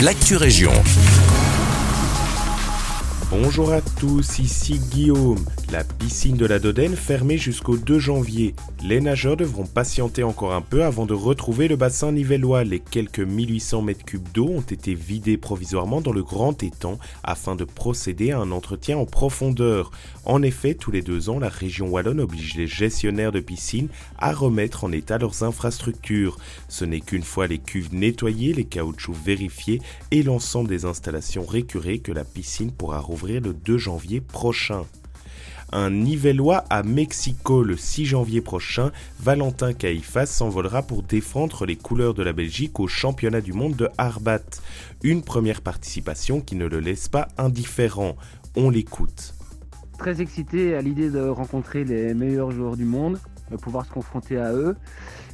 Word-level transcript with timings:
l'actu 0.00 0.36
région. 0.36 0.72
Bonjour 3.42 3.70
à 3.70 3.82
tous, 3.82 4.38
ici 4.38 4.78
Guillaume. 4.78 5.44
La 5.70 5.84
piscine 5.84 6.38
de 6.38 6.46
la 6.46 6.58
Dodène 6.58 6.96
fermée 6.96 7.36
jusqu'au 7.36 7.76
2 7.76 7.98
janvier. 7.98 8.54
Les 8.82 9.00
nageurs 9.00 9.36
devront 9.36 9.66
patienter 9.66 10.22
encore 10.22 10.54
un 10.54 10.62
peu 10.62 10.84
avant 10.84 11.04
de 11.04 11.12
retrouver 11.12 11.68
le 11.68 11.76
bassin 11.76 12.12
nivellois. 12.12 12.64
Les 12.64 12.80
quelques 12.80 13.20
1800 13.20 13.82
mètres 13.82 14.04
cubes 14.06 14.28
d'eau 14.32 14.48
ont 14.48 14.62
été 14.62 14.94
vidés 14.94 15.36
provisoirement 15.36 16.00
dans 16.00 16.12
le 16.12 16.22
grand 16.22 16.62
étang 16.62 16.98
afin 17.24 17.56
de 17.56 17.64
procéder 17.64 18.30
à 18.30 18.38
un 18.38 18.52
entretien 18.52 18.96
en 18.96 19.04
profondeur. 19.04 19.90
En 20.24 20.42
effet, 20.42 20.74
tous 20.74 20.90
les 20.90 21.02
deux 21.02 21.28
ans, 21.28 21.38
la 21.38 21.50
région 21.50 21.88
wallonne 21.88 22.20
oblige 22.20 22.54
les 22.54 22.66
gestionnaires 22.66 23.32
de 23.32 23.40
piscines 23.40 23.88
à 24.18 24.32
remettre 24.32 24.84
en 24.84 24.92
état 24.92 25.18
leurs 25.18 25.42
infrastructures. 25.42 26.38
Ce 26.68 26.86
n'est 26.86 27.00
qu'une 27.00 27.22
fois 27.22 27.48
les 27.48 27.58
cuves 27.58 27.92
nettoyées, 27.92 28.54
les 28.54 28.64
caoutchoucs 28.64 29.14
vérifiés 29.14 29.82
et 30.10 30.22
l'ensemble 30.22 30.70
des 30.70 30.86
installations 30.86 31.44
récurées 31.44 31.98
que 31.98 32.12
la 32.12 32.24
piscine 32.24 32.72
pourra 32.72 33.00
rouvrir 33.00 33.25
le 33.26 33.52
2 33.52 33.78
janvier 33.78 34.20
prochain 34.20 34.84
un 35.72 35.90
Nivellois 35.90 36.64
à 36.70 36.82
Mexico 36.82 37.62
le 37.62 37.76
6 37.76 38.06
janvier 38.06 38.40
prochain. 38.40 38.92
Valentin 39.20 39.72
Caïfas 39.72 40.26
s'envolera 40.26 40.82
pour 40.82 41.02
défendre 41.02 41.66
les 41.66 41.76
couleurs 41.76 42.14
de 42.14 42.22
la 42.22 42.32
Belgique 42.32 42.78
au 42.78 42.86
championnat 42.86 43.40
du 43.40 43.52
monde 43.52 43.74
de 43.74 43.88
Harbat. 43.98 44.60
Une 45.02 45.22
première 45.22 45.62
participation 45.62 46.40
qui 46.40 46.54
ne 46.56 46.66
le 46.66 46.80
laisse 46.80 47.08
pas 47.08 47.28
indifférent. 47.36 48.16
On 48.56 48.70
l'écoute. 48.70 49.34
Très 49.98 50.20
excité 50.20 50.74
à 50.74 50.82
l'idée 50.82 51.10
de 51.10 51.20
rencontrer 51.20 51.84
les 51.84 52.14
meilleurs 52.14 52.52
joueurs 52.52 52.76
du 52.76 52.84
monde, 52.84 53.18
de 53.50 53.56
pouvoir 53.56 53.86
se 53.86 53.90
confronter 53.90 54.38
à 54.38 54.52
eux, 54.52 54.76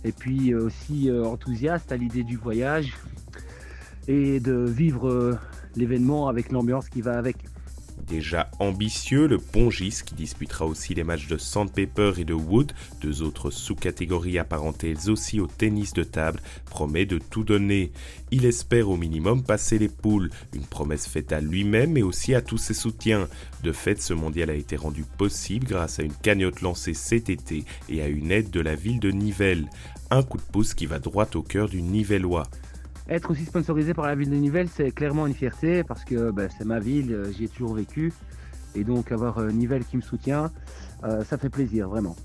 et 0.04 0.12
puis 0.12 0.52
euh, 0.52 0.64
aussi 0.64 1.10
euh, 1.10 1.24
enthousiaste 1.24 1.92
à 1.92 1.96
l'idée 1.96 2.22
du 2.22 2.36
voyage 2.36 2.94
et 4.08 4.40
de 4.40 4.64
vivre 4.64 5.08
euh, 5.08 5.38
l'événement 5.76 6.28
avec 6.28 6.52
l'ambiance 6.52 6.88
qui 6.88 7.00
va 7.02 7.18
avec. 7.18 7.36
Déjà 8.12 8.50
ambitieux, 8.58 9.26
le 9.26 9.38
Pongis, 9.38 10.02
qui 10.04 10.14
disputera 10.14 10.66
aussi 10.66 10.92
les 10.92 11.02
matchs 11.02 11.28
de 11.28 11.38
Sandpaper 11.38 12.12
et 12.18 12.26
de 12.26 12.34
Wood, 12.34 12.72
deux 13.00 13.22
autres 13.22 13.50
sous-catégories 13.50 14.38
apparentées 14.38 14.94
aussi 15.08 15.40
au 15.40 15.46
tennis 15.46 15.94
de 15.94 16.04
table, 16.04 16.42
promet 16.66 17.06
de 17.06 17.16
tout 17.16 17.42
donner. 17.42 17.90
Il 18.30 18.44
espère 18.44 18.90
au 18.90 18.98
minimum 18.98 19.42
passer 19.42 19.78
les 19.78 19.88
poules, 19.88 20.28
une 20.52 20.66
promesse 20.66 21.06
faite 21.06 21.32
à 21.32 21.40
lui-même 21.40 21.96
et 21.96 22.02
aussi 22.02 22.34
à 22.34 22.42
tous 22.42 22.58
ses 22.58 22.74
soutiens. 22.74 23.28
De 23.62 23.72
fait, 23.72 24.02
ce 24.02 24.12
mondial 24.12 24.50
a 24.50 24.54
été 24.54 24.76
rendu 24.76 25.04
possible 25.16 25.66
grâce 25.66 25.98
à 25.98 26.02
une 26.02 26.12
cagnotte 26.12 26.60
lancée 26.60 26.92
cet 26.92 27.30
été 27.30 27.64
et 27.88 28.02
à 28.02 28.08
une 28.08 28.30
aide 28.30 28.50
de 28.50 28.60
la 28.60 28.74
ville 28.74 29.00
de 29.00 29.10
Nivelles. 29.10 29.70
Un 30.10 30.22
coup 30.22 30.36
de 30.36 30.42
pouce 30.42 30.74
qui 30.74 30.84
va 30.84 30.98
droit 30.98 31.30
au 31.34 31.40
cœur 31.40 31.70
du 31.70 31.80
Nivellois. 31.80 32.42
Être 33.08 33.30
aussi 33.30 33.44
sponsorisé 33.44 33.94
par 33.94 34.06
la 34.06 34.14
ville 34.14 34.30
de 34.30 34.36
Nivelles, 34.36 34.68
c'est 34.68 34.92
clairement 34.92 35.26
une 35.26 35.34
fierté 35.34 35.82
parce 35.82 36.04
que 36.04 36.30
ben, 36.30 36.48
c'est 36.56 36.64
ma 36.64 36.78
ville, 36.78 37.12
euh, 37.12 37.32
j'y 37.32 37.44
ai 37.44 37.48
toujours 37.48 37.74
vécu. 37.74 38.12
Et 38.74 38.84
donc 38.84 39.12
avoir 39.12 39.38
euh, 39.38 39.50
Nivelles 39.50 39.84
qui 39.84 39.96
me 39.96 40.02
soutient, 40.02 40.50
euh, 41.04 41.24
ça 41.24 41.36
fait 41.36 41.50
plaisir, 41.50 41.88
vraiment. 41.88 42.16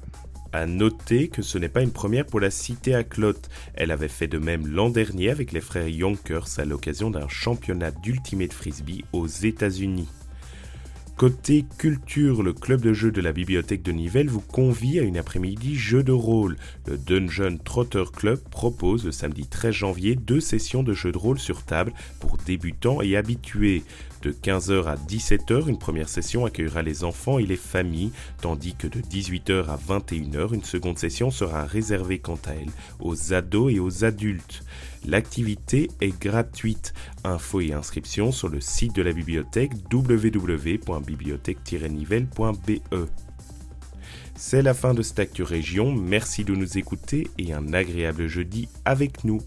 À 0.53 0.66
noter 0.66 1.28
que 1.28 1.42
ce 1.42 1.58
n'est 1.58 1.70
pas 1.70 1.81
une 1.81 1.92
première 1.92 2.25
pour 2.25 2.39
la 2.39 2.52
cité 2.52 2.95
à 2.95 3.03
Clotte. 3.03 3.50
Elle 3.73 3.92
avait 3.92 4.08
fait 4.08 4.28
de 4.28 4.38
même 4.38 4.66
l'an 4.66 4.89
dernier 4.89 5.30
avec 5.30 5.52
les 5.52 5.61
frères 5.61 5.89
Yonkers 5.89 6.48
à 6.58 6.66
l'occasion 6.66 7.09
d'un 7.09 7.28
championnat 7.28 7.92
d'ultimate 7.92 8.53
frisbee 8.53 9.03
aux 9.11 9.28
États-Unis. 9.28 10.08
Côté 11.18 11.66
culture, 11.80 12.44
le 12.44 12.54
club 12.54 12.82
de 12.82 12.94
jeux 12.94 13.10
de 13.10 13.22
la 13.22 13.32
bibliothèque 13.32 13.82
de 13.82 13.92
Nivelles 13.92 14.30
vous 14.30 14.40
convie 14.40 15.00
à 15.00 15.02
une 15.02 15.18
après-midi 15.18 15.76
jeu 15.76 16.04
de 16.04 16.12
rôle. 16.12 16.58
Le 16.86 16.96
Dungeon 16.96 17.58
Trotter 17.58 18.04
Club 18.16 18.40
propose 18.52 19.04
le 19.04 19.12
samedi 19.12 19.48
13 19.48 19.73
janvier 19.73 20.16
deux 20.16 20.40
sessions 20.40 20.84
de 20.84 20.94
jeux 20.94 21.12
de 21.12 21.18
rôle 21.18 21.40
sur 21.40 21.64
table 21.64 21.92
pour 22.20 22.38
débutants 22.38 23.02
et 23.02 23.18
habitués. 23.18 23.84
De 24.22 24.32
15h 24.32 24.86
à 24.86 24.95
17h, 24.95 25.68
une 25.68 25.80
première 25.80 26.10
session 26.10 26.45
accueillera 26.45 26.84
les 26.84 27.04
enfants 27.04 27.40
et 27.40 27.45
les 27.45 27.56
familles, 27.56 28.12
tandis 28.42 28.76
que 28.76 28.88
de 28.88 29.00
18h 29.00 29.66
à 29.70 29.77
21h, 29.77 30.54
une 30.54 30.64
seconde 30.64 31.00
session 31.00 31.32
sera 31.32 31.66
réservée 31.66 32.20
quant 32.20 32.39
à 32.45 32.54
elle 32.54 32.70
aux 33.00 33.33
ados 33.33 33.73
et 33.73 33.80
aux 33.80 34.06
adultes. 34.06 34.64
L'activité 35.06 35.89
est 36.02 36.20
gratuite. 36.20 36.94
Infos 37.23 37.61
et 37.61 37.73
inscriptions 37.73 38.32
sur 38.32 38.50
le 38.50 38.60
site 38.60 38.95
de 38.95 39.02
la 39.02 39.14
bibliothèque 39.14 39.72
www.bibliothèque-nivelle.be. 41.08 43.06
C'est 44.36 44.62
la 44.62 44.73
fin 44.73 44.94
de 44.94 45.02
cette 45.02 45.20
Actu 45.20 45.44
Région, 45.44 45.92
merci 45.92 46.44
de 46.44 46.54
nous 46.54 46.78
écouter 46.78 47.28
et 47.38 47.54
un 47.54 47.73
agréable 47.73 48.28
jeudi 48.28 48.70
avec 48.86 49.23
nous. 49.23 49.40